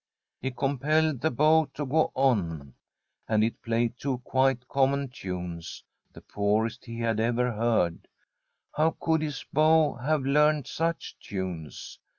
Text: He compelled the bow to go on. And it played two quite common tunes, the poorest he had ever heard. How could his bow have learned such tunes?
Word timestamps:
He 0.41 0.49
compelled 0.49 1.21
the 1.21 1.29
bow 1.29 1.65
to 1.75 1.85
go 1.85 2.11
on. 2.15 2.73
And 3.27 3.43
it 3.43 3.61
played 3.61 3.99
two 3.99 4.17
quite 4.23 4.67
common 4.67 5.09
tunes, 5.09 5.83
the 6.11 6.21
poorest 6.21 6.85
he 6.85 6.99
had 6.99 7.19
ever 7.19 7.51
heard. 7.51 8.07
How 8.73 8.95
could 8.99 9.21
his 9.21 9.45
bow 9.53 9.93
have 9.93 10.23
learned 10.23 10.65
such 10.65 11.19
tunes? 11.19 11.99